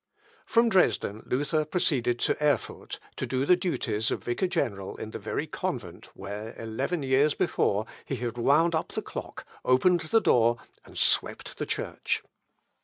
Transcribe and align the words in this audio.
From 0.47 0.67
Dresden, 0.67 1.21
Luther 1.27 1.63
proceeded 1.63 2.17
to 2.21 2.35
Erfurt, 2.43 2.99
to 3.17 3.27
do 3.27 3.45
the 3.45 3.55
duties 3.55 4.09
of 4.09 4.23
vicar 4.23 4.47
general 4.47 4.95
in 4.97 5.11
the 5.11 5.19
very 5.19 5.45
convent 5.45 6.07
where, 6.15 6.55
eleven 6.57 7.03
years 7.03 7.35
before, 7.35 7.85
he 8.03 8.15
had 8.15 8.35
wound 8.35 8.73
up 8.73 8.93
the 8.93 9.03
clock, 9.03 9.45
opened 9.63 9.99
the 9.99 10.19
door, 10.19 10.57
and 10.83 10.97
swept 10.97 11.59
the 11.59 11.67
Church. 11.67 12.23